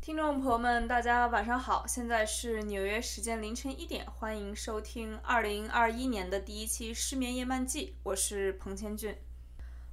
[0.00, 9.16] 听众朋友们，大家晚上好，现在是纽约时间凌晨一点，欢迎收听二零二一年的第一期《失眠夜漫记》，我是彭千俊。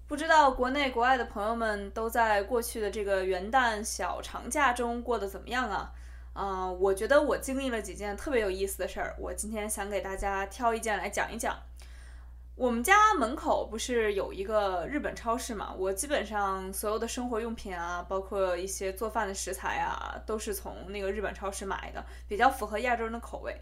[0.08, 5.92] 不知道国内国外的朋友们都在过去的这个元旦小长假中过得怎么样啊？
[6.32, 11.58] 啊、我觉得我经历了几件特别有意思的事儿，我今天想给大家挑一件来讲一讲。
[12.56, 15.74] 我们家门口不是有一个日本超市嘛？
[15.78, 23.60] 我基本上所有的生活用品啊，包括一些做饭的食材啊，都是从那个日本超市买的，比较符合亚洲人的口味。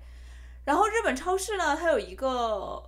[0.64, 2.84] 然后日本超市呢，它有一个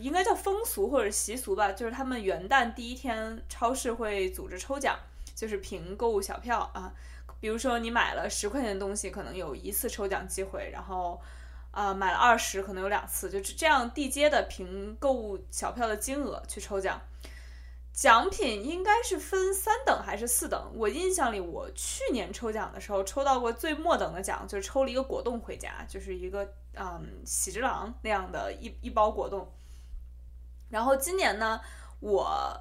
[0.00, 4.98] 应该叫风俗或者习俗吧，就是他们元旦第一天超市会组织抽奖，
[5.34, 6.92] 就是凭购物小票啊，
[7.40, 11.20] 比如说你买了十块钱的东西，可能有一次抽奖机会，然后。
[11.72, 16.98] 啊、买了二十可能有两次，就是这样递阶的凭购物小票的金额去抽奖。
[17.92, 20.72] 奖品应该是分三等还是四等？
[20.74, 29.46] 我印象里，我去年抽奖的时候抽到过最末等的奖，就是抽了一个果冻回家，就是一个嗯喜之郎那样的一一包果冻。
[30.68, 31.60] 然后今年呢，
[32.00, 32.60] 我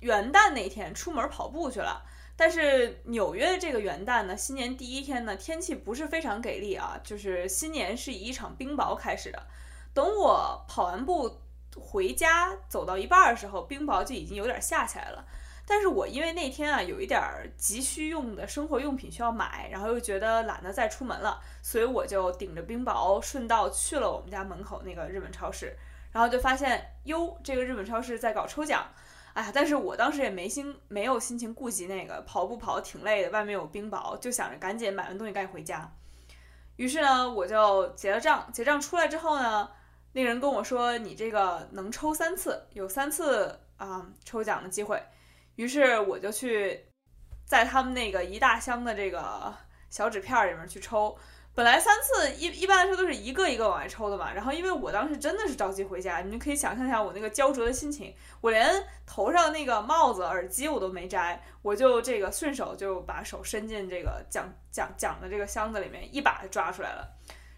[0.00, 2.04] 元旦那天出门跑步去了。
[2.36, 9.46] 但是纽约这个元旦呢，新年第一天呢，天气不是非常给力啊，就是新年是以一场冰雹开始的。
[9.92, 11.40] 等我跑完步
[11.76, 15.26] 回家走到一半的时候，冰雹就已经有点下起来了。
[15.66, 25.76] 但是我因为那天啊有一点儿急需用的生活用品需要买，然后又觉得懒得再出门了，所以我就顶着冰雹顺道去了我们家门口那个日本超市，
[26.12, 28.86] 然后就发现哟，这个日本超市在搞抽奖。
[29.32, 35.88] 哎呀，但是我当时也没心没有心情顾及那个跑步跑得挺累的，外面有冰雹，就想着赶紧买完东西赶紧回家。
[36.74, 39.70] 于是呢，我就结了账，结账出来之后呢，
[40.12, 45.00] 那个人跟我说：“你这个能抽三次，有三次啊、抽奖的机会。”
[45.54, 46.86] 于是我就去
[47.44, 49.54] 在他们那个一大箱的这个
[49.90, 51.16] 小纸片里面去抽。
[51.60, 67.06] 本来三次一一般来说都是一个一个往外抽的嘛，然后因为我当时真的是着急回家，你就可以想象一下我那个焦灼的心情，我连头上那个帽子、耳机我都没摘，我就这个顺手就把手伸进这个奖奖奖的这个箱子里面，一把就抓出来了，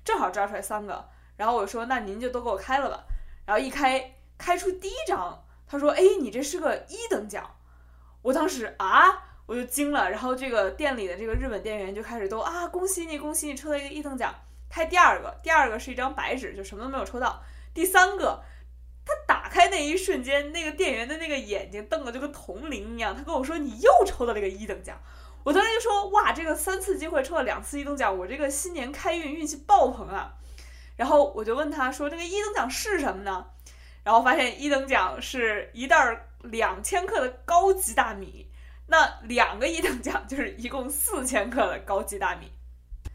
[0.05, 3.05] 正好抓出来三个，然后我说那您就都给我开了吧，
[3.47, 7.55] 然后一开开出第一张，他说哎你这是个一等奖，
[8.23, 9.29] 我当时啊。
[9.53, 14.35] 我就惊了，然后这个店里的这个日本店员就开始都啊，恭喜你，恭喜你抽到一个一等奖。
[14.71, 17.43] 开第二个，第二个是一张白纸，就什么都没有抽到。
[17.75, 18.43] 第三个，
[19.05, 24.99] 他打开那一瞬间，那个店员的那个眼睛瞪得就跟铜铃一样，他跟我说你又抽到了一个一等奖。
[25.45, 30.33] 我当时就说哇，这个三次机会抽了两次一等奖，我这个新年开运运气爆棚啊！
[30.97, 33.45] 然后我就问他说这个一等奖是什么呢？
[34.03, 38.49] 然后发现一等奖是一袋两千克的高级大米。
[38.93, 42.53] 那两个一等奖就是一共四千克的高级大米。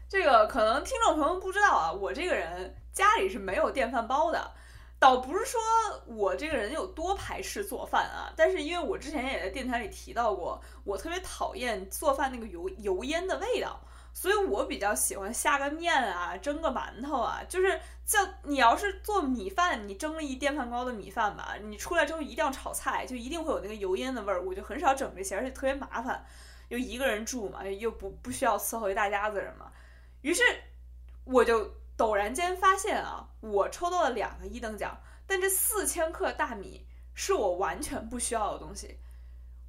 [0.08, 4.50] 这个可能听众朋友不知道啊，我这个人家里是没有电饭煲的，
[4.98, 5.60] 倒不是说
[6.06, 13.80] 我这个人有多排斥做饭啊，但是因为我之前也在电台里提到过，我特别讨厌做饭那个油油烟的味道。
[14.20, 26.26] 所以我比较喜欢下个面啊，蒸个馒头啊，就是像你要是做米饭，你蒸了一电饭煲的米饭吧，你出来之后一定要炒菜，就一定会有那个油烟的味儿，我就很少整这些，而且特别麻烦，
[26.66, 29.70] 又一个人住嘛，又不不需要伺候一大家子人嘛，
[30.22, 30.42] 于是
[31.22, 38.98] 我就陡然间发现啊，我抽到了两个一等奖，但这四千克大米是我完全不需要的东西。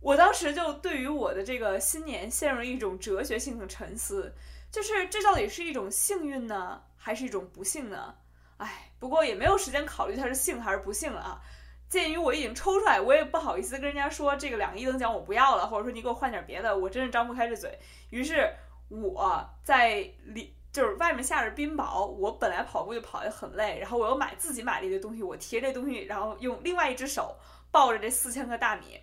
[0.02, 4.34] 我当时就对于我的这个新年陷入一种哲学性的沉思，
[4.72, 8.16] 就是这到底是一种幸运呢，还是一种不幸呢？
[8.58, 11.42] 哎，不过也没有时间考虑它是幸还是不幸了啊。
[11.90, 17.78] 鉴于我已经抽出来，我也不好意思跟人家说这个两个一等奖我不要了，或者说你给我换点别的，我真是张不开这嘴。
[18.12, 18.48] 于是
[18.90, 27.36] 我在里就是外面下着冰雹，我本来跑步就跑得很累，然后我又买自己买了一堆东西，我提着这东西，然后用另外一只手
[27.72, 29.00] 抱着这四千克大米。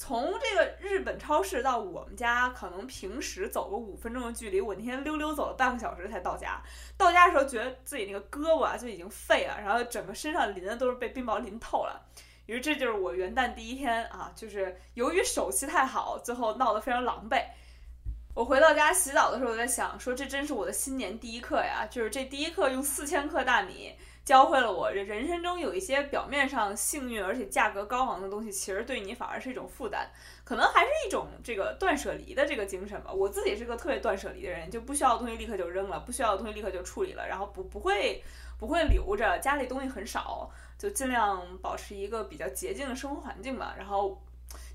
[0.00, 6.62] 从这个日本超市到我们家，可能平时走个五分钟的距离，我那天溜溜走了半个小时才到家。
[6.96, 12.00] 到家的时候，觉得自己那个胳膊啊就已经废了，然后整个身上淋的都是被冰雹淋透了。
[12.46, 17.42] 于是这就是我元旦第一天啊，就是由于手气太好，最后闹得非常狼狈。
[18.34, 21.88] 我回到家洗澡的时候，我在想说，这真是我的新年第一课呀！
[21.90, 23.96] 就是这第一课用四千克大米
[24.28, 30.06] 教会了我，人生中有一些表面上幸运而且价格高昂的东西，其实对你反而是一种负担，
[30.44, 33.10] 可能还是一种这个断舍离的这个精神吧。
[33.10, 38.22] 我自己是个特别断舍离的人，就不需要的东西立刻就扔了，不需要的东西立刻就处理了，然后不不会
[38.58, 43.74] 不会留着，家里东西很少，就尽量保持一个比较洁净的生活环境吧。
[43.78, 44.22] 然后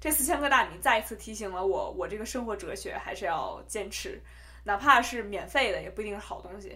[0.02, 4.20] 这四千个大米再一次提醒了我，我这个生活哲学还是要坚持，
[4.64, 6.76] 哪怕是免费的，也不一定是好东西。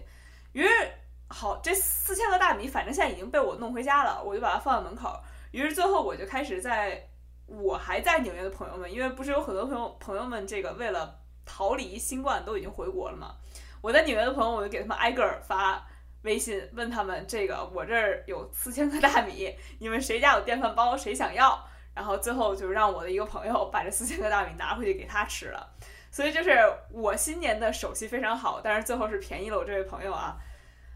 [0.52, 0.88] 于是。
[1.28, 5.20] 好，这四千个大米，反正现在已经被我弄回家了，我就把它放在门口。
[5.50, 7.06] 于是最后我就开始在
[7.46, 13.34] 我还在纽约的朋友们，因为不是有很多朋友朋友们这个为了逃离新冠都已经回国了嘛。
[13.80, 15.86] 我在纽约的朋友，我就给他们挨个儿发
[16.22, 21.62] 微信，问他们这个我这儿有四千个大米，你们谁家有电饭煲，谁想要？
[21.94, 25.68] 然后最后就让我的一个朋友把这四千个大米拿回去给他吃了。
[26.10, 26.58] 所以就是
[26.90, 30.36] 我新年的手气非常好，但是最后是便宜了我这位朋友啊。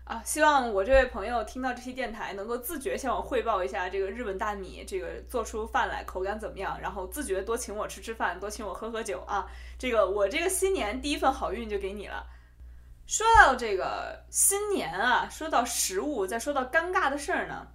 [0.05, 9.49] 啊，希望我这位朋友听到这期电台，能够自觉向我汇报一下这个日本大米这个做出饭来口感怎么样，然后自觉多请我吃吃饭，多请我喝喝酒啊。
[9.79, 12.27] 这个我这个新年第一份好运就给你了。
[13.07, 17.69] 说到这个新年啊，说到食物，再说到尴尬的事儿呢，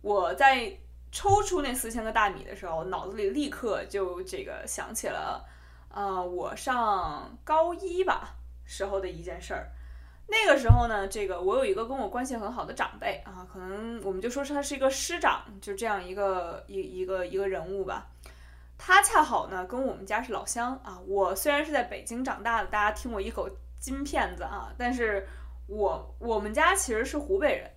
[0.00, 0.78] 我在
[1.12, 5.44] 抽出那四千个大米的时候，脑子里立刻就这个想起了，
[5.90, 9.70] 呃，我上高一吧时候的一件事儿。
[10.28, 18.08] 那个时候呢，这个我有一个跟我关系很好的长辈啊，可能我们就说是他是一个师长，就这样一个一一个一个人物吧。
[18.78, 20.98] 他恰好呢跟我们家是老乡啊。
[21.06, 23.46] 我虽然是在北京长大的，大家听我一口
[23.78, 25.28] 金片子啊，但是
[25.66, 27.70] 我我们家其实是湖北人。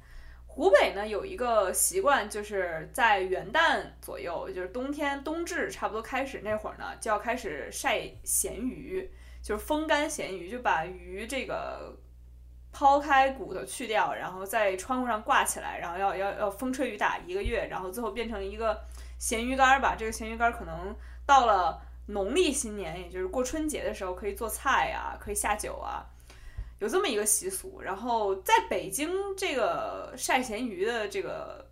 [0.48, 9.12] 湖北呢有一个习惯，就是在元旦左右，就是冬天冬至差不多开始那会儿呢，就要开始晒咸鱼，
[9.44, 11.98] 就是风干咸鱼，就把鱼这个。
[12.78, 18.78] 抛开骨头去掉，然后在窗户上挂起来，然后要要要风吹雨打一个月，然后最后变成一个
[19.18, 19.96] 咸鱼干儿吧。
[19.98, 20.94] 这个咸鱼干儿可能
[21.26, 26.04] 到了农历新年，也就是过春节的时候，可以做菜啊，可以下酒啊，
[26.80, 27.80] 有这么一个习俗。
[27.82, 31.66] 然后在北京，这个晒咸鱼的这个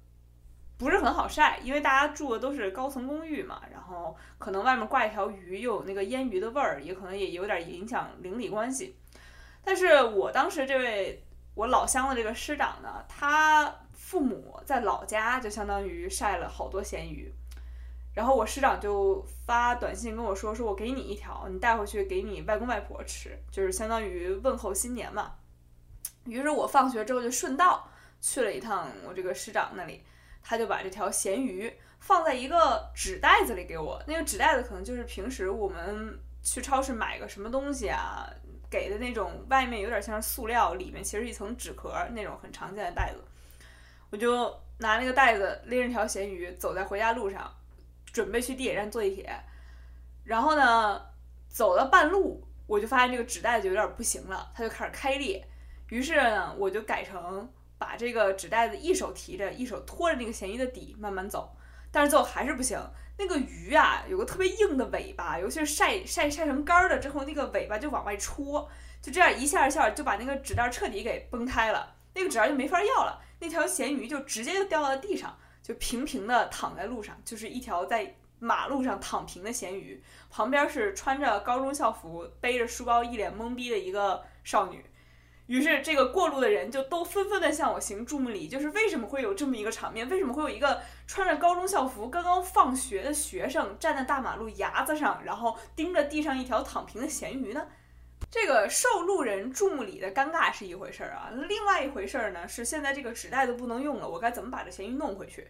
[0.78, 8.96] 不是很好晒，因为大家住的都是高层公寓嘛，然后可能外面挂一条鱼，又有那个腌鱼的味儿，也可能也有点影响邻里关系。
[9.64, 11.24] 但是我当时这位
[11.56, 17.34] 我老乡的这个师长呢，他父母在老家就相当于晒了好多咸鱼，
[18.14, 25.34] 然后我师长就发短信跟我说，说我给你一条，你带回去给你外公外婆吃，就是相当于问候新年嘛。
[26.26, 27.88] 于是我放学之后就顺道
[28.22, 30.04] 去了一趟我这个师长那里，
[30.42, 38.30] 他就把这条咸鱼放在一个纸袋子里给我，那个纸袋子可能就是平时我们去超市买个什么东西啊。
[38.74, 43.24] 给的那种外面有点像塑料，里面其实一层纸壳那种很常见的袋子，
[44.10, 47.54] 我就拿那个袋子拎着条咸鱼走在回家路上，
[48.12, 49.32] 准备去地铁站坐地铁，
[50.24, 51.00] 然后呢，
[51.48, 55.48] 走到半路我就发现这个纸袋子有点不行了，它就开始开裂，
[55.90, 57.48] 于是呢我就改成
[57.78, 61.56] 把这个纸袋子一手提着，一手托着那个咸鱼的底慢慢走，
[61.92, 62.80] 但是最后还是不行。
[63.18, 68.68] 那个鱼啊，有个特别硬的尾巴，尤其是晒晒晒成干儿了之后，那个尾巴就往外戳，
[69.02, 84.84] 就这样一下一下就把那个纸袋彻底给崩开了，那个纸袋就没法要了，那条咸鱼就直接就掉到了地上，就平平的躺在路上，就是一条在马路上躺平的咸鱼，旁边是穿着高中校服、背着书包、一脸懵逼的一个少女。
[85.48, 88.48] 于是，这个过路的人就都纷纷的向我行注目礼。
[88.48, 90.08] 就是为什么会有这么一个场面？
[90.08, 97.68] 为什么会有一个穿着高中校服、刚刚放学的学生站在大马路牙子上，然后盯着地上一条躺平的咸鱼呢？
[98.32, 105.46] 这个受路人注目礼的尴尬是一回事儿啊，另外一回事儿呢是现在这个纸袋子不能用了，我该怎么把这咸鱼弄回去？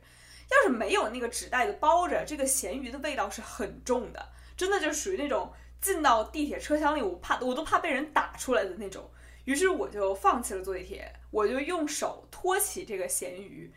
[0.49, 9.09] 要是没有那个纸袋子包着，这个咸鱼的味道是很重的，真的就属于那种进到地铁车厢里，我怕我都怕被人打出来的那种。
[9.45, 13.73] 于是我就放弃了坐地铁，我就用手托起这个咸鱼，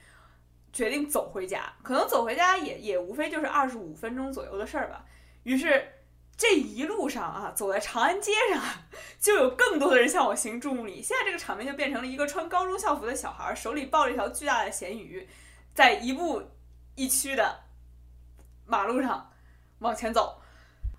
[0.72, 1.72] 决定走回家。
[1.82, 5.04] 可能走回家也也无非就是二十五分钟左右的事儿吧。
[5.42, 5.92] 于是
[6.36, 8.62] 这一路上啊，走在长安街上，
[9.18, 11.02] 就有更多的人向我行注目礼。
[11.02, 15.28] 现在这个场面就变成了一个穿高中校服的小孩，手里抱着一条巨大的咸鱼，
[15.74, 16.42] 在一步
[16.94, 17.64] 一趋的
[18.66, 19.32] 马路上
[19.80, 20.40] 往前走。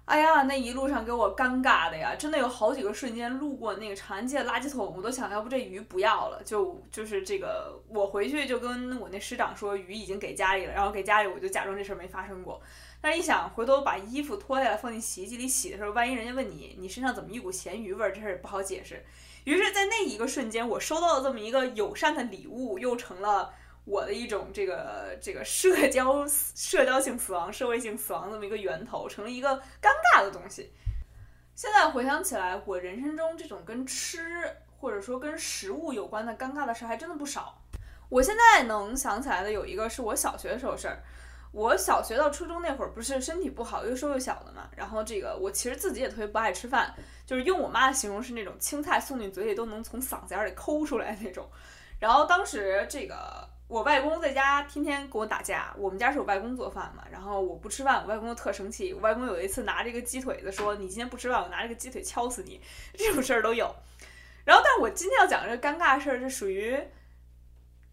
[0.08, 12.62] 哎呀，那一路上给我尴尬的呀，真的有好几个瞬间路过那个长安街的垃圾桶，我都想要不这鱼不要了，就就是这个，我回去就跟我那师长说鱼已经给家里了，然后给家里我就假装这事儿没发生过。
[13.02, 19.04] 但一想回头把衣服脱下来放进洗衣机里洗的时候，万一人家问你你身上怎么一股咸鱼味儿，这事儿也不好解释。
[19.44, 23.54] 于是，在那一个瞬间，我收到了这么一个友善的礼物，又成了
[23.88, 29.50] 我的一种这个这个社交社交性死亡、社会性死亡这么一个源头，成了一个
[29.82, 30.70] 尴尬的东西。
[31.56, 34.20] 现在回想起来，我人生中这种跟吃
[34.78, 37.62] 或者说跟食物有关的尴尬的事儿还真的不少。
[38.10, 41.02] 我现在能想起来的有一个是我小学的时候事儿。
[41.54, 46.94] 我小学到初中那会儿不是身体不好又瘦又小的嘛，然后这个我其实自己也特别不爱吃饭，
[47.26, 51.50] 就是用我妈的形容是那种青菜送进嘴里都能从嗓子眼里抠出来那种。
[52.00, 58.94] 然后当时这个我外公在家天天跟我打架，我们家是我外公做饭嘛，然后我不吃饭，我外公特生气。
[58.94, 62.62] 我外公有一次拿这个鸡腿子说：“你今天不吃饭，我拿这个鸡腿敲死你。”
[62.98, 63.76] 这种事儿都有。
[64.46, 66.80] 然后，但我今天要讲这尴尬事儿是属于。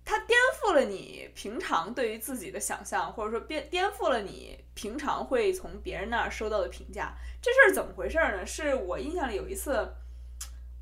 [0.06, 7.14] 它颠覆了你平常对于自己的想象，或者说颠颠覆了你平常会从别人那儿收到的评价。
[7.40, 8.44] 这事儿怎么回事呢？
[8.44, 9.94] 是我印象里有一次，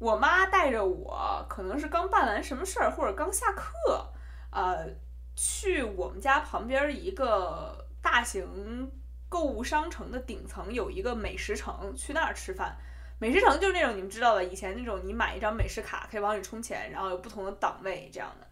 [0.01, 4.09] 我妈带着我，可能是刚办完什么事儿，或者刚下课，
[4.53, 4.87] 呃，
[5.35, 8.91] 去我们家旁边一个大型
[9.29, 12.77] 购物商城的顶层有一个美食城，去那儿吃饭。
[13.19, 18.47] 美食城就是那种你们知道的，以前那种你买一张美食卡可以往里充钱，然后有不同的档位这样的。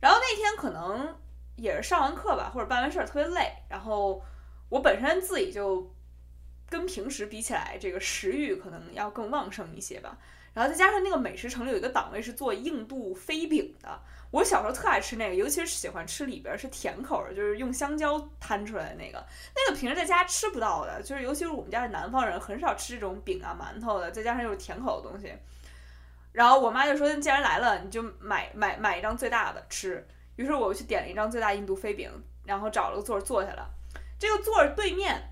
[0.00, 1.16] 然后那天可能
[1.56, 4.22] 也是上完课吧，或者办完事儿特别累，然后
[4.68, 5.92] 我本身自己就
[6.68, 10.16] 跟平时比起来，这个食欲可能要更旺盛一些吧。
[10.54, 13.98] 然后再加上那个美食城里有一个档位是做印度飞饼的，
[14.32, 19.24] 我小时候特爱吃那个，尤其是喜欢吃里边是甜口的，就是用香蕉摊出来的那个，
[19.54, 25.32] 那个平时在家吃不到的，就是尤其是我们家是南方人，很少吃这种饼啊馒头的，再加上又是甜口的东西。
[26.32, 30.04] 然后我妈就说：“既然来了，你就买买买一张最大的吃。”
[30.36, 32.10] 于是我去点了一张最大印度飞饼，
[32.46, 33.70] 然后找了个座坐下了。
[34.18, 35.28] 这个座对面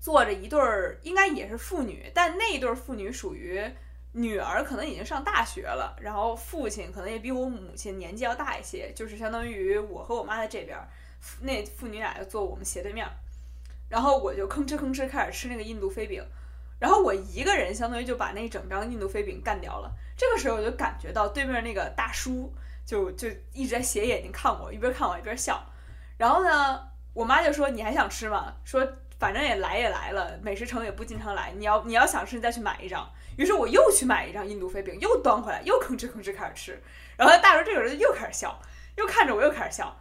[0.00, 3.62] 坐着一对儿，应该也是父女，但那一对父女属于
[4.18, 10.78] 女儿可能已经上大学了，然后父亲可能也比我母亲年纪要大一些，就是相当于我和我妈在这边，
[11.42, 13.06] 那父女俩就坐我们斜对面。
[13.90, 16.24] 然后我就吭哧吭哧开始吃那个印度飞饼。
[16.80, 19.92] 然后我一个人相当于就把那一整张印度飞饼干掉了。
[20.16, 22.50] 这个时候我就感觉到对面那个大叔
[22.86, 25.62] 就就一直在斜眼睛看我，一边看我一边笑。
[26.16, 28.86] 然后呢，我妈就说：“你还想吃吗？”说
[29.18, 33.06] 反正也来也来了，美食城也不经常来，你要你要想吃，你再去买一张。
[33.36, 36.82] 于是我又去买一张印度飞饼，又端回来，又吭哧吭哧开始吃。
[37.16, 38.60] 然后大叔这个人又开始笑，
[38.96, 39.96] 又看着我又开始笑。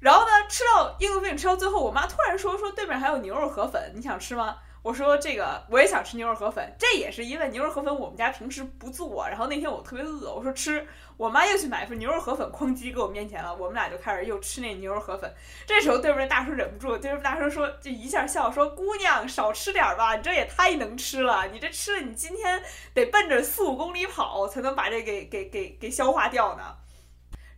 [0.00, 15.30] 然后呢，吃到印度飞饼吃到最后，我妈突然说：“说对面还有牛肉河粉，你想吃吗？”我说这个我也想吃牛肉河粉，这也是因为牛肉河粉我们家平时不做，然后那天我特别饿，我说吃，我妈又去买一份牛肉河粉，哐叽搁我面前了，我们俩就开始又吃那牛肉河粉。
[15.66, 22.62] 这时候对面大叔忍不住，对面大叔说，就一下笑说：“姑娘少吃点吧，你这也太能吃了，你这吃了你今天
[22.94, 26.76] 得奔着四五公里跑才能把这给给给给消化掉呢。”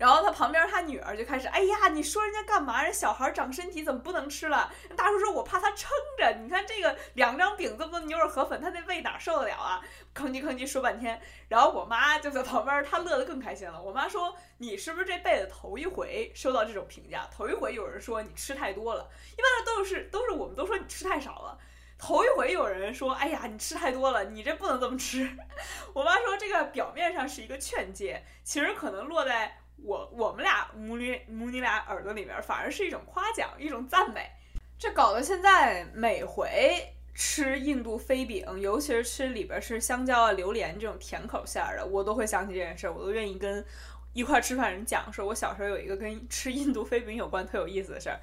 [0.00, 2.82] 然后他旁边他女儿就开始，哎呀，你说人家干嘛？
[2.82, 4.72] 人小孩长身体怎么不能吃了？
[4.96, 6.38] 大叔说，我怕他撑着。
[6.42, 9.84] 你看这个两张饼这么多牛肉河粉，他那胃哪受得了啊？
[10.14, 11.20] 吭叽吭叽说半天。
[11.48, 13.82] 然后我妈就在旁边，她乐得更开心了。
[13.82, 17.28] 我妈说，你是不是这辈子头一回收到这种评价？
[17.30, 21.58] 头一回有人说你吃太多了，一般的都是都是我们都说你吃太少了。
[21.98, 25.28] 头一回有人说，哎呀，你吃太多了，你这不能这么吃。
[25.92, 29.58] 我妈说，这个表面上是一个劝诫，其实可能落在。
[29.82, 34.30] 我我们俩母女母女俩耳朵里面反而是一种夸奖，一种赞美，
[34.78, 43.64] 这搞得现在每回吃印度飞饼，尤其是吃里边是香蕉啊、榴莲这种甜口馅儿的，我都会想起这件事儿，我都愿意跟
[44.12, 48.18] 一块吃饭人讲，说我小时候有一个跟吃印度飞饼有关特有意思的事儿。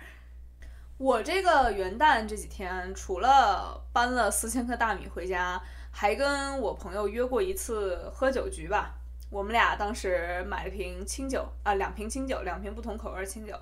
[0.97, 5.61] 我这个元旦这几天，除了搬了四千克大米回家，
[5.91, 8.95] 还跟我朋友约过一次喝酒局吧。
[9.29, 13.53] 我们俩当时买了瓶清酒啊，两瓶清酒，两瓶不同口味清酒，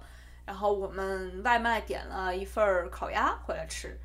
[0.46, 4.00] 然后我们外卖点了一份烤鸭回来吃，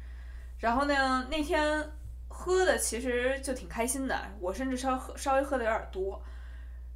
[0.58, 1.90] 然后呢，那天
[2.28, 6.22] 喝的其实就挺开心的，我甚至稍喝稍微喝的有点多，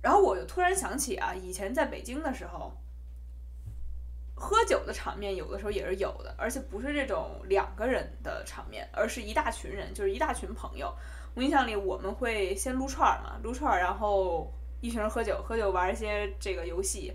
[0.00, 2.72] 然后我就突然想起啊，以前在北京的时候，
[4.34, 10.92] 喝酒的场面有的时候也是有的，而且不是这种两个人的场面，而是一大群人，就是一大群朋友。
[11.34, 17.12] 我印象里，我们会先撸串儿嘛，撸串儿，然后一群人喝酒，喝酒玩一些这个游戏，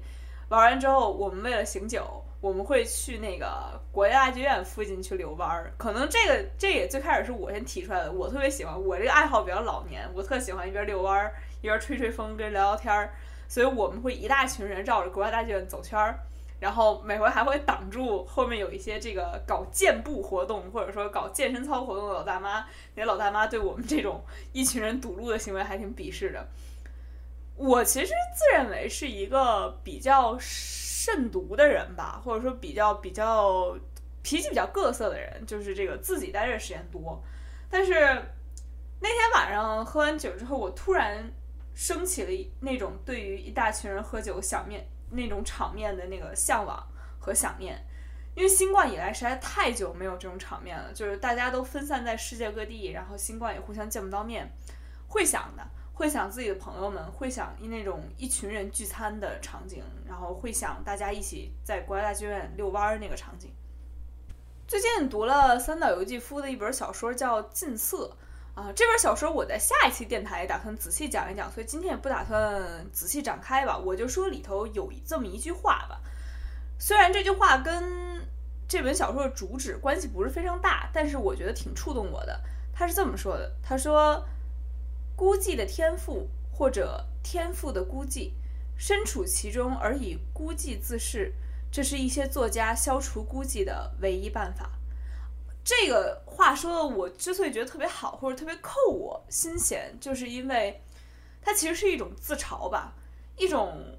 [0.49, 5.71] 玩完之后，我们为了醒酒，我们会去那个国家大剧院附近去遛弯儿。
[5.77, 13.13] 可能这个这也最开始是我先提出来的，我特别喜欢，我这个爱好比较老年，我特喜欢一边遛弯儿一边吹吹风跟聊聊天儿，
[13.47, 16.19] 所以我们会一大群人绕着国家大剧院走圈儿。
[16.59, 26.47] 然后每回还会挡住后面有一些这个搞健步活动或者说搞健身操活动的老大妈，那老大妈对我们这种一群人堵路的行为还挺鄙视的。
[27.55, 33.77] 我其实自认为是一个比较慎独的人吧，或者说比较比较
[34.21, 37.21] 脾气比较各色的人，就是这个自己待着时间多。
[37.69, 37.93] 但是
[39.01, 41.31] 那天晚上喝完酒之后，我突然
[41.73, 46.85] 升起了那种对于一大群人喝酒想念那种场面的那个向往
[47.19, 47.85] 和想念。
[48.35, 54.49] 因为新冠以来实在太久没有这种场面了，就是大家都分散在世界各地，然后新冠也互相见不到面，
[55.07, 63.51] 会想的，会想自己的朋友们，会想那种一群人聚餐的场景，然后会想大家一起在国家大剧院遛弯儿那个场景。
[64.67, 68.07] 最近读了三岛由纪夫的一本小说，叫《近色》
[68.59, 72.61] 啊，这本小说我在下一期电台打算仔细讲一讲，所以今天也不打算
[72.91, 76.01] 仔细展开吧，我就说里头有这么一句话吧。
[76.77, 78.21] 虽然这句话跟
[78.67, 82.37] 这本小说的主旨关系不是非常大，但是我觉得挺触动我的。
[82.73, 84.27] 他是这么说的：“他说，
[85.15, 88.31] 孤寂的天赋或者天赋的孤寂，
[88.77, 91.33] 身处其中而以孤寂自视，
[91.71, 94.69] 这是一些作家消除孤寂的唯一办法。”
[95.69, 100.81] 这个话说的，我之所以觉得特别好，或者特别扣我心弦，就是因为
[101.43, 102.95] 它其实是一种自嘲吧，
[103.38, 103.95] 一种。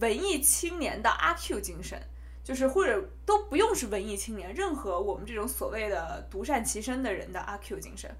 [0.00, 2.00] 文艺青年的阿 Q 精神，
[2.42, 8.10] 就是或者都不用是文艺青年，任何我们这种所谓的独善其身的人的阿 Q 精神。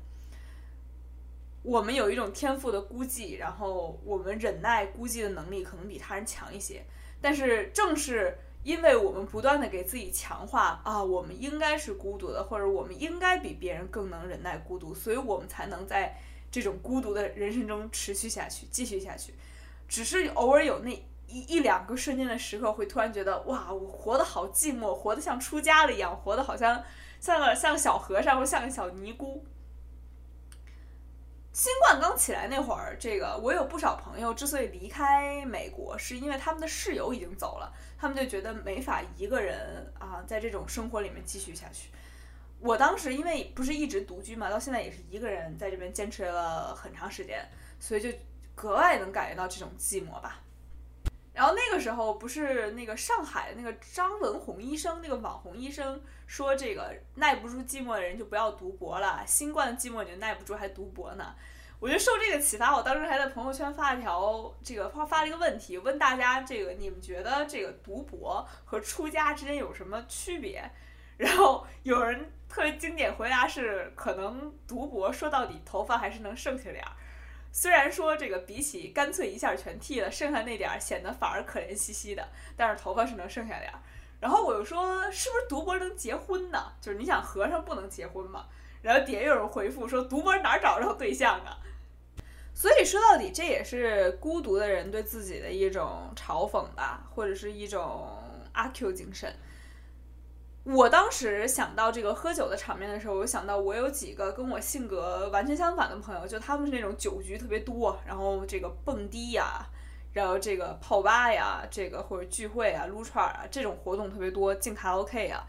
[1.63, 6.85] 我们有一种天赋的孤寂，然后我们忍耐孤寂的能力可能比他人强一些。
[7.23, 16.17] 但是正是因为我们不断的给自己强化啊，我们应该是孤独的，或者我们应该比别人更能忍耐孤独，所以我们才能在
[16.51, 19.35] 这种孤独的人生中持续下去，继续下去。
[19.89, 21.03] 只是偶尔有那。
[21.29, 26.85] 一一两个瞬间的时刻，会突然觉得哇，我活得好寂寞，活得像出家了一样，活得好像
[27.21, 29.43] 像个像个小和尚，或像个小尼姑。
[31.53, 41.91] 新冠刚起来那会儿，这个我有不少朋友之所以离开美国，是因为他们的室友已经走了，他们就觉得没法一个人啊，在这种生活里面继续下去。
[42.59, 47.47] 我当时因为不是一直独居嘛，到现在也是一个人在这边坚持了很长时间，
[47.79, 48.09] 所以就
[48.55, 50.41] 格外能感觉到这种寂寞吧。
[51.35, 56.01] 然后那个时候不是那个上海的那个张文宏医生，那个网红医生
[56.33, 61.35] 说，这个耐不住寂寞的人就不要读博了，新冠寂寞你就耐不住还读博呢。
[61.79, 70.65] 我就受这个启发，我当时还在朋友圈发了条这个发发了一个问题，问大家这个你们觉得这个读博和出家之间有什么区别？
[71.19, 76.93] 然后有人特别经典回答是，可能读博说到底头发还是能剩下点儿。
[77.53, 83.79] 虽然说这个比起干脆一下全剃了，剩下那点儿显得反而可怜兮兮的，但是头发是能剩下点儿。
[84.23, 86.73] 然后我又说，是不是读博能结婚呢？
[86.81, 88.47] 就是你想和尚不能结婚吗？
[88.81, 91.59] 然后底下有人回复说，读博哪找着对象啊？
[92.55, 98.17] 所以说到底，这也是孤独的人对自己的一种嘲讽吧，或者是一种
[98.53, 99.35] 阿 Q 精神。
[100.63, 109.67] 我当时想到这个喝酒的场面的时候，我想到我有几个跟我性格完全相反的朋友，就他们是那种酒局特别多，然后这个蹦迪呀，
[110.13, 115.47] 然后这个泡吧呀，这个或者聚会啊、撸串啊这种活动特别多，进卡拉 OK 啊。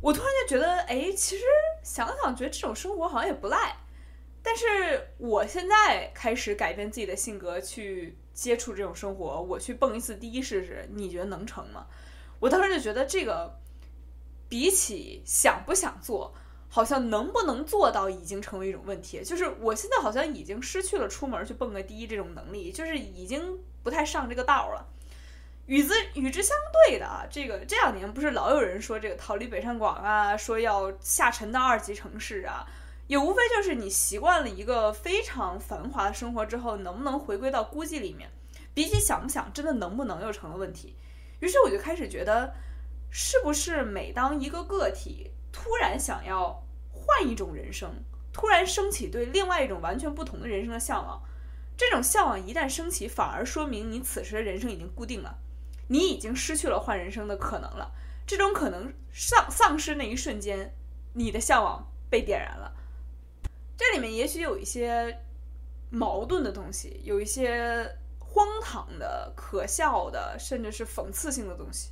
[0.00, 1.44] 我突然就觉得，哎，其实
[1.82, 3.76] 想想觉得这种生活好像也不赖。
[4.42, 11.86] 但是我现在开始改变自己的性格，去接触这种生活，我去蹦一次迪试试，你觉得能成吗？
[12.40, 13.58] 我当时就觉得这个。
[14.46, 16.32] 比起想不想做，
[16.74, 19.22] 好像能不能做到已经成为一种问题。
[19.22, 24.84] 就是我现在好像已经失去了出门去蹦个迪这种能力，就是已经不太上这个道了。
[25.66, 26.56] 与之与之相
[26.88, 32.66] 对的啊，这个这两年不是老有人说这个逃离北上广啊，说要下沉到二级城市啊，
[33.06, 38.28] 也无非就是你习惯了一个非常繁华的生活之后，能不能回归到孤寂里面？
[38.74, 40.96] 比起想不想，真的能不能又成了问题。
[41.38, 42.52] 于是我就开始觉得。
[43.16, 46.63] 是不是每当一个个体突然想要
[47.04, 51.22] 换一种人生，突然升起对另外一种完全不同的人生的向往，
[51.76, 55.38] 这种向往一旦升起，反而说明你此时的人生已经固定了，
[55.88, 57.92] 你已经失去了换人生的可能了。
[58.26, 60.74] 这种可能丧丧失那一瞬间，
[61.12, 62.74] 你的向往被点燃了。
[63.76, 65.20] 这里面也许有一些
[65.90, 71.90] 矛盾的东西，有一些荒唐的、可笑的，甚至是讽刺性的东西。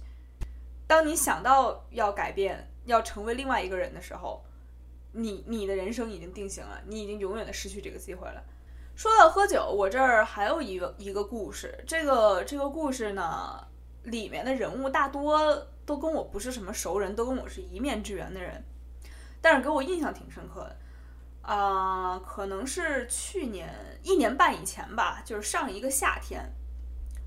[0.86, 4.44] 当你想到要改变、要成为另外一个人的时候，
[5.12, 8.42] 你你的人生已经定型了，你已经永远的失去这个机会了。
[8.94, 11.82] 说到喝酒，我这儿还有一个一个故事。
[11.86, 13.66] 这个这个故事呢，
[14.04, 18.62] 里面的人物大多都跟我不是什么熟人，都跟我是一面之缘的人，
[19.40, 20.76] 但是给我印象挺深刻的。
[21.40, 23.68] 啊，可能是去年
[24.02, 26.52] 一年半以前吧，就是上一个夏天。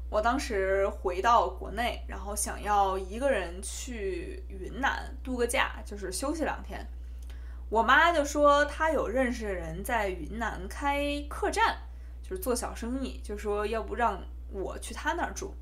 [0.10, 6.88] 我当时回到国内，然后想要一个人去云南度个假，就是休息两天。
[7.70, 11.76] 我妈就说她有认识的人在云南开客栈，
[12.22, 15.54] 就是做小生意，就说要不让我去她那儿住。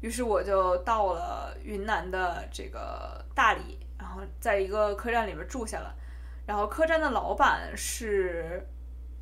[0.00, 5.94] 于是我就到了云南的这个大理，然后在一个客栈里边住下了。
[6.46, 8.66] 然后客栈的老板是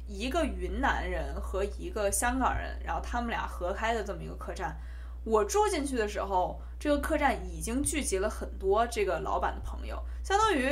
[0.06, 4.76] 一个云南人和一个香港人，然后他们俩合开的这么一个客栈。
[5.24, 10.70] 我住进去的时候，这个客栈已经聚集了很多这个老板的朋友，相当于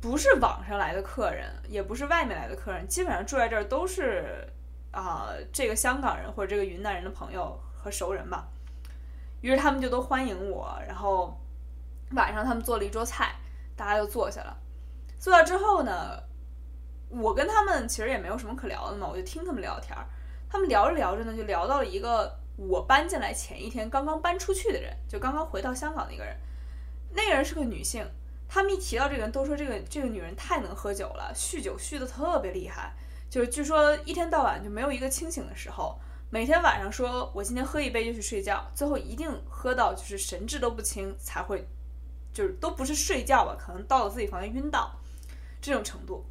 [0.00, 4.48] 不是网上来的客人，也不是外面来的客人，基本上住在这儿都是
[4.92, 8.48] 啊、这个香港人或者这个云南人的朋友和熟人吧。
[9.40, 11.38] 于是他们就都欢迎我，然后
[12.12, 13.34] 晚上他们做了一桌菜，
[13.76, 14.56] 大家就坐下了。
[15.18, 16.22] 坐下之后呢，
[17.08, 20.06] 我跟他们其实也没有什么可聊的嘛，我就听他们聊天儿。
[20.48, 26.36] 他们聊着聊着呢，就聊到了一个我搬进来前一天刚刚搬出去的人，就刚刚回到香港的一个人。
[27.12, 28.04] 那个人是个女性，
[28.52, 32.92] 他们一提到这个人，都说这个这个女人太能喝酒了，酗酒酗的特别厉害，
[33.30, 35.96] 就是据说一天到晚就没有一个清醒的时候。
[36.32, 41.64] 每天晚上说，我今天喝一杯就去睡觉，最后一定喝到就是神志都不清才会，
[42.32, 44.92] 就是都不是睡觉吧，可能到了自己房间晕倒
[45.60, 46.24] 这种程度。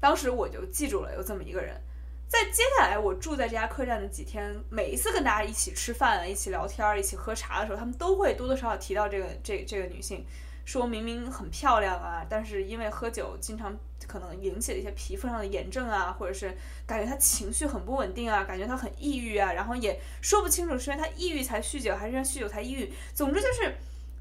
[0.00, 1.80] 当时我就记住了有这么一个人。
[2.28, 10.24] 在接下来我住在这家客栈的几天，每一次跟大家一起吃饭、一起聊天、一起喝茶的时候，他们都会多多少少提到这个这这个女性，
[10.64, 22.92] 说明明很漂亮啊，但是因为喝酒经常可能引起了一些皮肤上的炎症啊，或者是感觉他情绪很不稳定啊，感觉他很抑郁啊，然后也说不清楚是因为他抑郁才酗酒，还是因为酗酒才抑郁。
[23.12, 23.74] 总之就是，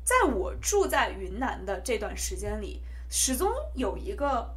[0.03, 4.55] 在我住在云南的这段时间里，始终有一个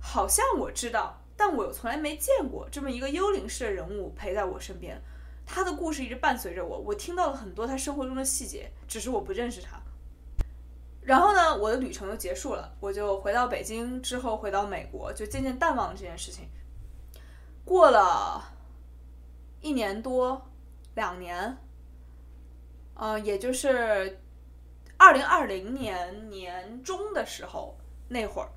[0.00, 5.00] 好像我知道，但我从来没见过这么一个幽灵式的人物陪在我身边。
[5.46, 9.78] 他的故事一直伴随着我，我听到了很多他生活中的细节，只是我不认识他。
[11.04, 16.48] 然后呢，我的旅程就结束了，我就回到北京，之后回到美国，就渐渐淡忘了这件事情。
[17.62, 18.42] 过了
[19.60, 20.50] 一年多，
[20.94, 21.56] 两年，
[22.94, 24.18] 呃，也就是
[24.96, 27.76] 二零二零年年中的时候，
[28.08, 28.48] 那会儿，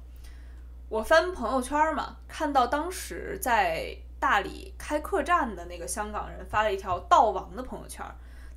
[0.88, 8.06] 我翻朋友圈嘛，看到当时在大理开客栈的那个香港人发了一条悼亡的朋友圈，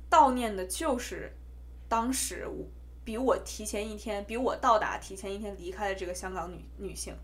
[0.09, 1.35] 悼念的就是
[1.89, 2.65] 当时我
[3.03, 7.15] 比我提前一天，比我到达提前一天离开的这个香港女女性，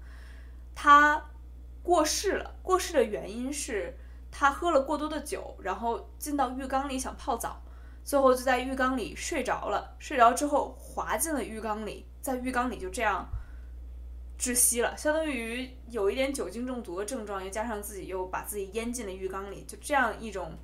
[0.74, 1.24] 她
[1.84, 2.56] 过世了。
[2.63, 3.96] 过世的原因是
[4.32, 7.62] 她喝了过多的酒，然后进到浴缸里想泡澡，
[8.04, 9.96] 最后就在浴缸里睡着了。
[10.00, 13.30] 睡着之后滑进了浴缸里，在浴缸里就这样
[14.40, 20.58] 窒息了，相当于有一点酒精中毒的症状，又加上自己又把自己淹进了浴缸里，就这样一种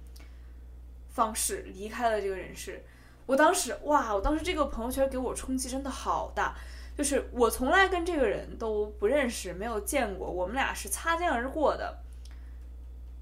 [1.10, 2.84] 方式离开了这个人世。
[3.26, 6.56] 我当时哇，我当时这个朋友圈给我冲击真的好大，
[6.98, 12.00] 就是我从来跟这个人都不认识，没有见过，我们俩是擦肩而过的，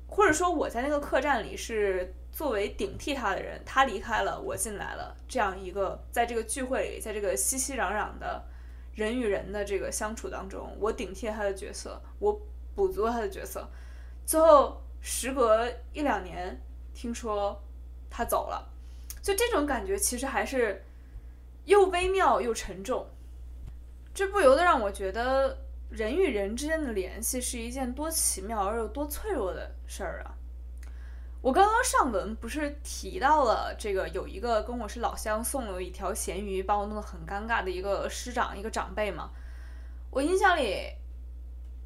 [0.07, 8.43] 或者说我在那个客栈里是作为顶替他的人，他离开了，我进来了，这样一个在这个聚会里，在这个熙熙攘攘的
[8.95, 12.41] 人与人的这个相处当中，我顶替他的角色，我
[12.73, 13.69] 补足了他的角色，
[14.25, 16.59] 最后时隔一两年，
[16.93, 17.61] 听说
[18.09, 18.70] 他走了。
[19.21, 20.83] 就这种感觉，其实还是
[21.65, 23.07] 又微妙又沉重，
[24.15, 25.55] 这不由得让我觉得
[25.91, 30.33] 人与人之间的联系是一件多奇妙而又多脆弱的事儿啊！
[31.39, 39.29] 我刚刚上文不是提到了这个有一个跟我是老乡送了一条咸鱼，把我弄得很尴尬的一个师长一个长辈吗？
[40.09, 40.87] 我印象里，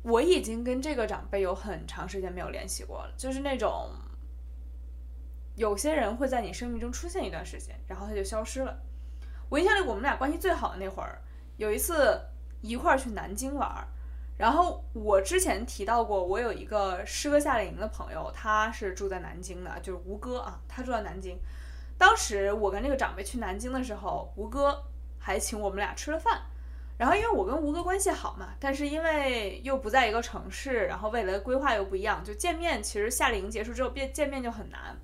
[0.04, 3.89] 我已经跟这个长辈有很长时间没有联系过了，就是那种。
[5.56, 8.78] 有些人会在你生命中出现一段时间，然后他就消失了。
[9.50, 11.22] 我印象里，我们俩关系最好的那会儿，
[11.58, 12.20] 有一次
[12.62, 13.88] 一块儿去南京玩儿。
[14.38, 21.39] 然后我之前提到过，我有一个师哥夏令营的朋友，他是住在南京的，就是吴哥啊，他住在南京。
[21.98, 24.84] 当时我跟这个长辈去南京的时候，吴哥
[25.18, 26.41] 还请我们俩吃了饭。
[26.98, 34.98] 然后因为我跟吴哥关系好嘛，但是因为又不在一个城市，然后未来的规划又不一样，就见面其实夏令营结束之后变见面就很难。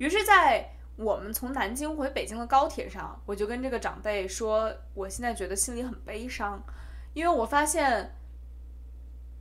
[0.00, 6.58] 于是，在我们从南京回北京的高铁上，我就跟这个长辈说，我现在觉得心里很悲伤，
[7.12, 8.16] 因为我发现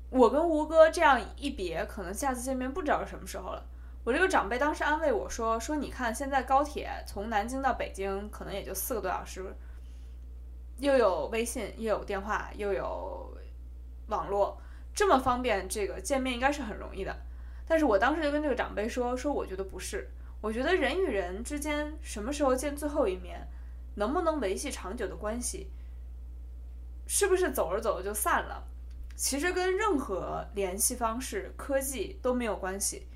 [0.10, 3.66] 我跟吴哥这样一别，可能下次见面不知道是什么时候了。
[4.04, 9.46] 我这个长辈当时安慰我说：“说你看，现在高铁从南京到北京可能也就四个多小时，
[10.80, 13.34] 又有微信，又有电话，又有
[14.08, 14.62] 网络，
[14.94, 17.16] 这么方便，这个见面应该是很容易的。”
[17.66, 20.10] 但是我当时就跟这个长辈说：“说我觉得不是。”
[20.42, 23.48] 我觉得人与人之间什么时候见最后一面，
[23.96, 25.68] 能不能维系长久的关系，
[27.08, 28.66] 是不是走着走着就散了，
[29.16, 33.08] 其实跟任何联系方式、科技都没有关系。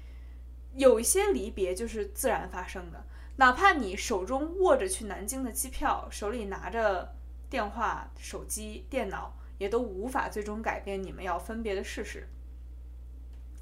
[0.75, 3.05] 有一些离别就是自然发生的，
[3.37, 7.15] 哪怕你手中握着去南京的机票，手里拿着
[7.49, 12.27] 电话、手机、电脑，也都无法最终改变你们要分别的事实。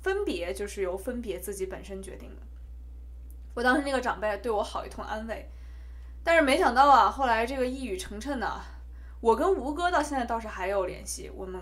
[0.02, 2.42] 分别就是由分别自己本身决定的。
[3.54, 5.50] 我当时那个长辈对我好一通安慰，
[6.24, 8.62] 但是没想到啊，后来这个一语成谶呢，
[9.20, 11.30] 我跟吴哥到现在倒是还有联系。
[11.36, 11.62] 我们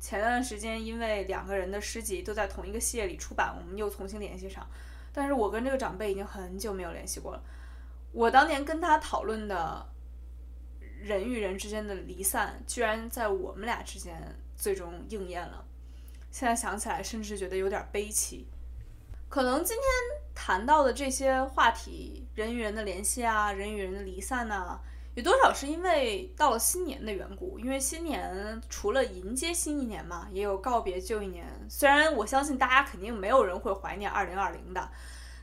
[0.00, 4.66] 前段时间因为两个人的诗集都在同一个系列里出版，我们又重新联系上。
[5.12, 7.42] 但是我跟这个长辈已经很久没有联系过了。
[8.12, 9.86] 我当年跟他讨论的
[10.80, 14.14] 人与人之间的离散，居然在我们俩之间
[14.56, 15.64] 最终应验了。
[16.30, 18.46] 现在想起来，甚至觉得有点悲戚。
[19.28, 19.84] 可能今天
[20.40, 24.78] 谈到的这些话题，人与人的联系啊，人与人的离散呐，
[25.16, 27.58] 有多少是因为到了新年的缘故？
[27.58, 31.44] 因为新年除了迎接新一年嘛，也有告别旧一年。
[31.68, 34.88] 虽然我相信大家肯定没有人会怀念二零二零的，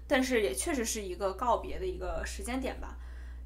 [0.07, 2.97] 但是也确实是一个告别的一个时间点吧。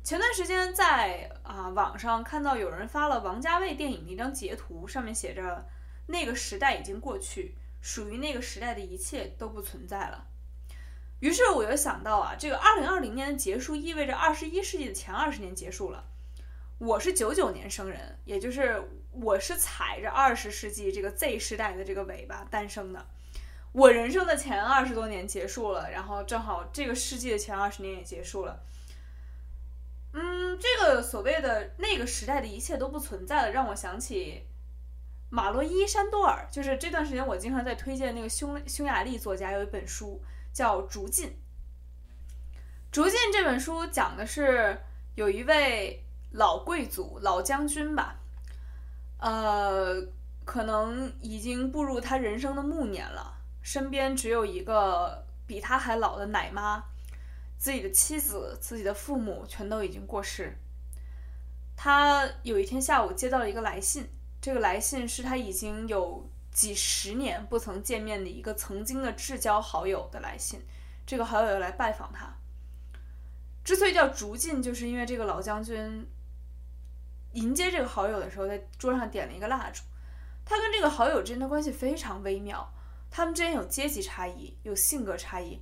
[0.03, 5.65] 前段时间在啊网上看到有人发了王家卫电影的一张截图，上面写着。
[6.05, 10.25] 那个时代已经过去，属于那个时代的一切都不存在了。
[11.19, 16.05] 于是我又想到啊，这个二零二零年的结束意味着二十一世纪的前二十年结束了。
[16.77, 23.05] 我是九九年生人，也就是我是踩着二十世纪这个 Z 时代的这个尾巴诞生的。
[23.73, 28.61] 我人生的前二十多年结束了，然后正好这个世纪的前二十年也结束了。
[30.13, 34.45] 嗯，这个所谓的那个时代的一切都不存在了，让我想起。
[35.31, 40.19] 马洛伊·山多尔就是这段时间我经常在推荐那个匈匈牙利作家有一本书
[40.59, 41.27] 叫《竹尽》。
[42.91, 44.77] 《竹尽》这本书讲的是
[45.15, 48.19] 有一位老贵族、老将军吧，
[49.19, 50.05] 呃，
[50.43, 56.83] 可能已经步入他人生的暮年了，身边只有一个比他还老的奶妈，
[57.57, 60.57] 自己的妻子、自己的父母全都已经过世。
[61.77, 64.09] 他有一天下午接到了一个来信。
[64.41, 70.61] 这个来信是他已经有几十年不曾见面的一个曾经的至交好友的来信。
[71.05, 72.33] 这个好友又来拜访他。
[73.63, 76.07] 之所以叫竹尽，就是因为这个老将军
[77.33, 79.83] 迎接这个好友的时候，在桌上点了一个蜡烛。
[80.45, 82.73] 他跟这个好友之间的关系非常微妙，
[83.11, 85.61] 他们之间有阶级差异，有性格差异，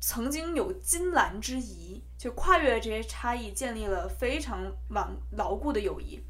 [0.00, 6.22] 曾经有金兰之谊，就跨越了这些差异，建立了非常牢牢固的友谊。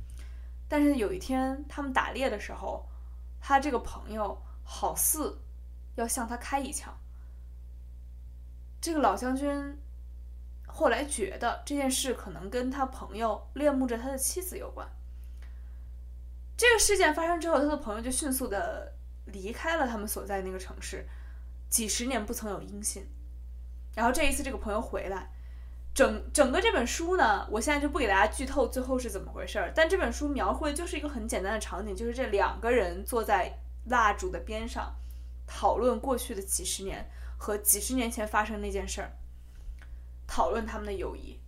[0.69, 2.89] 但是有一天，他们打猎的时候，
[3.41, 5.39] 他这个朋友好似
[5.97, 6.95] 要向他开一枪。
[8.81, 9.79] 这个老将军
[10.67, 14.89] 后来觉得这件事可能跟他朋友恋慕着他的妻子有关。
[16.57, 18.95] 这个事件发生之后，他的朋友就迅速的
[19.27, 21.07] 离开了他们所在那个城市，
[21.69, 23.07] 几十年不曾有音信。
[23.95, 25.31] 然后这一次，这个朋友回来。
[25.93, 29.73] 整整个这本书呢，我现在就不给大家剧透最后是怎么回事儿。
[29.75, 34.95] 但这本书描绘的就是一个很简单的场景，就是这两个人坐在蜡烛的边上，
[35.47, 39.13] 讨论过去的几十年和几十年前发生那件事儿，
[40.27, 41.39] 讨论他们的友谊。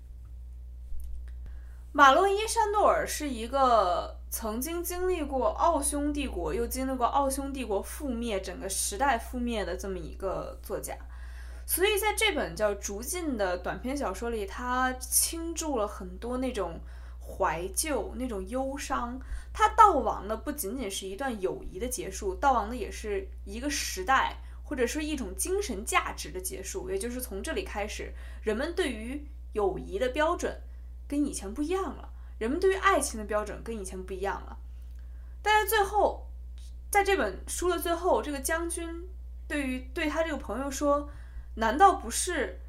[1.95, 10.97] 马洛伊·山多尔是一个曾经经历过奥匈帝国，又经历过奥匈帝国覆灭、整个时代覆灭的这么一个作家。
[11.65, 16.79] 所以在这本叫《逐尽》的短篇小说里，他倾注了很多那种
[17.21, 19.19] 怀旧、那种忧伤。
[19.55, 26.91] 他悼亡的不仅仅是一段友谊的结束，悼亡的也是一个时代，或者说一种精神价值的结束。
[26.91, 30.61] 也就是从这里开始，人们对于友谊的标准
[31.07, 34.59] 跟以前不一样了，人们对于爱情的标准跟以前不一样了。
[35.43, 36.27] 但是最后，
[36.91, 39.09] 在这本书的最后，这个将军
[39.47, 41.09] 对于对他这个朋友说。
[41.55, 42.61] 难道不是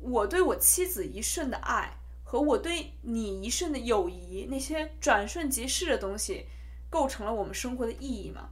[0.00, 6.46] 我对我妻子一瞬的爱和我对你一瞬的友谊，那些转瞬即逝的东西，
[6.90, 8.50] 构成了我们生活的意义吗？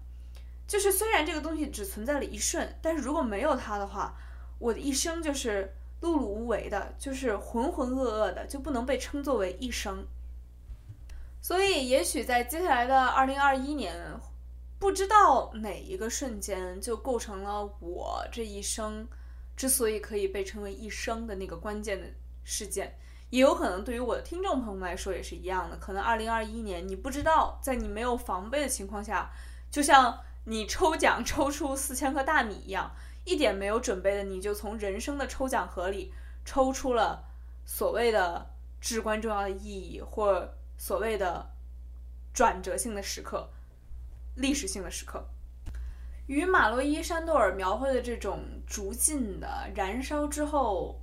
[0.67, 4.17] 就是虽然这个东西只存在了一瞬，但是如果没有它的话，
[4.59, 10.07] 我的一生就是碌碌无为的，就是浑浑噩噩的，就不能被称作为一生。
[11.41, 13.95] 所以，也许在接下来的二零二一年，
[14.79, 19.07] 不知道哪一个瞬间就构成了我这一生。
[19.57, 22.07] 之所以可以被称为一生的那个关键的
[22.45, 22.95] 事件，
[23.31, 25.77] 也有可能对于我的听众朋友们来说也是一样的。
[25.79, 29.31] 可能二零二一年，你不知道，在你没有防备的情况下，
[29.71, 36.13] 就像你抽奖抽出四千克大米一样，一点没有准备的你就从人生的抽奖盒里
[36.45, 37.25] 抽出了
[37.65, 38.47] 所谓的
[38.81, 41.51] 至关重要的意义，或所谓的
[42.35, 43.49] 转折性的时刻、
[44.35, 45.27] 历史性的时刻。
[46.27, 51.01] 与马洛伊·山多尔描绘的这种逐尽的燃烧之后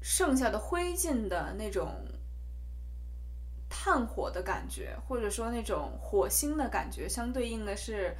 [0.00, 1.94] 剩下的灰烬的那种
[3.68, 8.16] 炭火的感觉，或者说那种火星的感觉，相对应的是，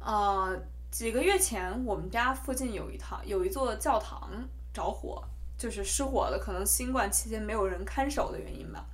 [0.00, 4.30] 呃，几个月前我们家附近有一套有一座教堂
[4.72, 5.22] 着火，
[5.56, 8.84] 就是失火了，可能新冠期间没有人看守的原因吧。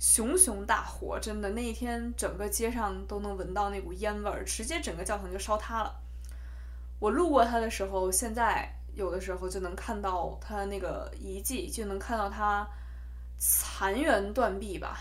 [0.00, 5.94] 熊熊大火，真的那一天整个街上都能闻到那股烟味儿，直接整个教堂就烧塌了。
[6.98, 12.66] 我路过它的时候，现在有的时候就能看到它那个遗迹，就能看到它
[13.36, 14.98] 残垣断壁吧，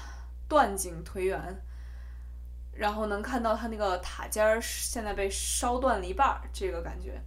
[0.49, 1.39] 断井颓垣，
[2.73, 7.21] 然后能看到它那个塔尖儿现在被烧断了一半儿，这个感觉。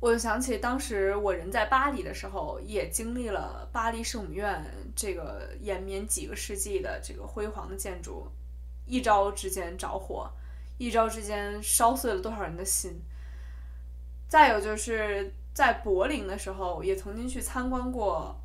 [0.00, 4.62] 我就想起当时我人在巴黎的时候，也经历了巴黎圣母院
[4.94, 8.26] 这个延绵几个世纪的这个辉煌的建筑，
[8.84, 10.30] 一朝之间着火，
[10.76, 13.00] 一朝之间烧碎了多少人的心。
[14.28, 18.38] 再有就是在柏林的时候，也曾经去参观过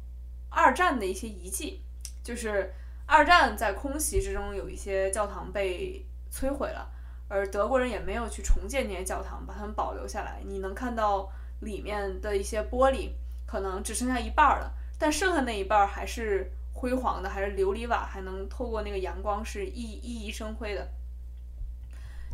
[0.50, 1.82] 二战的一些遗迹，
[2.24, 2.72] 就是
[3.06, 6.90] 二战在空袭之中有一些教堂被摧毁了，
[7.28, 10.40] 而德国人也没有去重建那些教堂，把它们保留下来。
[10.46, 11.30] 你能看到。
[11.62, 13.10] 里面的一些玻璃
[13.46, 20.88] 可能只剩下一半了，但剩下那一半还是辉煌的，还是琉璃瓦，还能透过那个阳光是熠熠熠生辉的。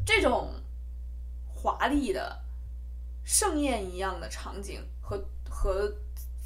[0.05, 0.53] 这种
[1.47, 2.39] 华丽的
[3.23, 5.91] 盛宴一样的场景和和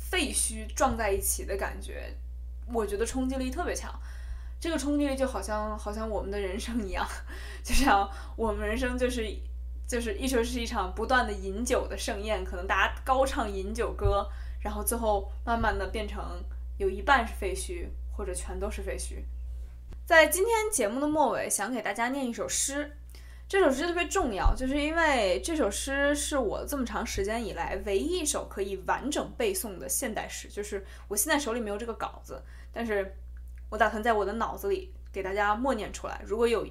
[0.09, 2.15] 废墟撞在一起的感觉，
[2.71, 3.93] 我觉得冲击力特别强。
[4.61, 7.05] 这个冲击力就好像好像我们的人生一样，
[7.63, 9.25] 就像我们人生就是。
[9.89, 14.29] 就是一说是一场不断的饮酒的盛宴，可能大家高唱饮酒歌，
[14.61, 16.23] 然后最后慢慢的变成
[16.77, 19.23] 有一半是废墟，或者全都是废墟。
[20.05, 22.95] 在今天节目的末尾，想给大家念一首诗。
[23.47, 30.47] 这首诗特别重要，就是因为这首诗是我这么长时间以来唯一一首可以完整背诵的现代诗。
[30.47, 32.39] 就是我现在手里没有这个稿子，
[32.71, 33.11] 但是
[33.71, 36.21] 我打算在我的脑子里给大家默念出来。
[36.23, 36.63] 如果有。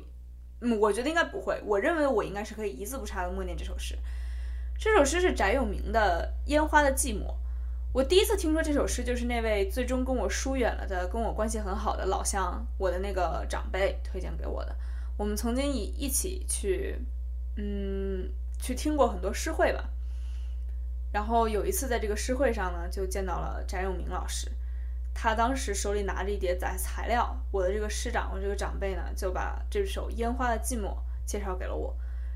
[0.60, 1.60] 嗯，我觉得应该不会。
[1.64, 3.96] 我认为我应该是可以一字不差的默念这首诗。
[4.78, 7.26] 这首诗是翟永明的《烟花的寂寞》。
[7.92, 14.76] 我第一次听说这首诗，就是那位最终跟我疏远了的、跟我关系很好的老乡，我的那个长辈推荐给我的。
[15.16, 16.96] 我们曾经一一起去，
[17.56, 19.88] 嗯，去听过很多诗会吧。
[21.12, 24.52] 然后有一次在这个诗会上呢，就见到了翟永明老师。
[25.20, 30.90] 他当时手里拿着一叠材材料，我的这个师长，我这个长辈呢，就把这首《烟花的寂寞》
[31.26, 31.92] 介绍给了我，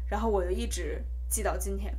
[0.09, 1.97] 然后我就一直记到今天。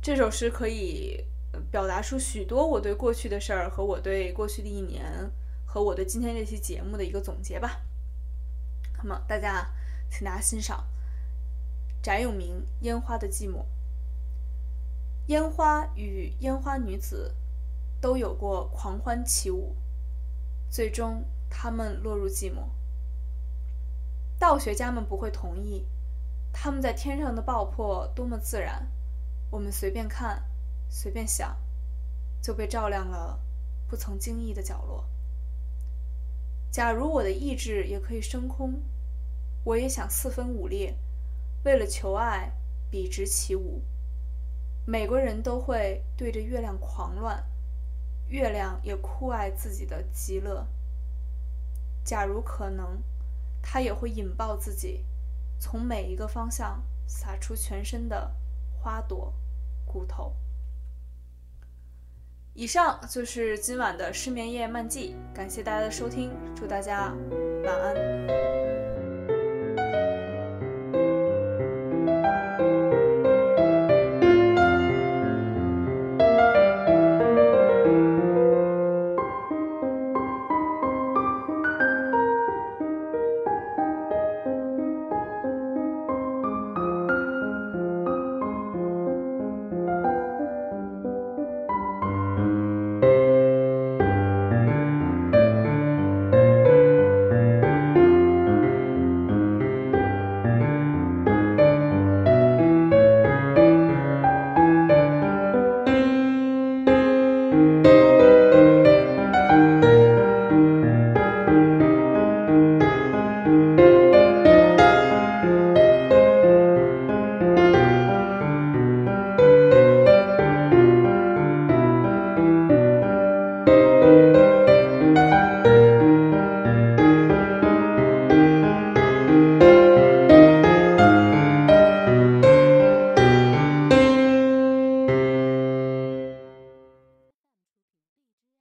[0.00, 1.24] 这首诗可以
[1.72, 5.28] 表达出许多我对过去的事儿和我对过去的一年
[5.66, 7.80] 和我对今天这期节目的一个总结吧。
[8.98, 9.66] 那么大家，
[10.08, 10.86] 请大家欣赏
[12.00, 13.54] 翟永明《烟花的寂寞》。
[15.26, 17.34] 烟花与烟花女子。
[18.04, 19.74] 都有过狂欢起舞，
[20.68, 22.68] 最终他们落入寂寞。
[24.38, 25.86] 道学家们不会同意，
[26.52, 28.86] 他们在天上的爆破多么自然，
[29.50, 30.44] 我们随便看，
[30.90, 31.56] 随便想，
[32.42, 33.40] 就被照亮了
[33.88, 35.08] 不曾经意的角落。
[36.70, 38.82] 假如我的意志也可以升空，
[39.64, 40.94] 我也想四分五裂，
[41.64, 42.52] 为了求爱
[42.90, 43.80] 笔直起舞。
[44.84, 47.42] 美国人都会对着月亮狂乱。
[48.34, 50.66] 月亮也酷爱自己的极乐。
[52.04, 53.00] 假如可能，
[53.62, 55.04] 它也会引爆自己，
[55.60, 58.34] 从每一个方向洒出全身的
[58.76, 59.32] 花朵、
[59.86, 60.34] 骨头。
[62.54, 67.14] 以上就是今晚的失眠夜漫记，感谢大家的收听，祝大家
[67.64, 68.33] 晚安。